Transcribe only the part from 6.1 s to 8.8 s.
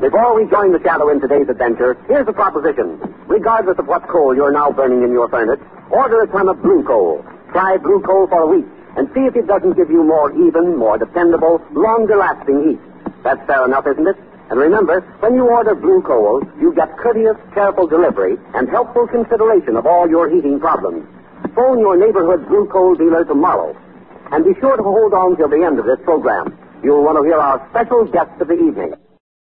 a ton of blue coal. Try blue coal for a week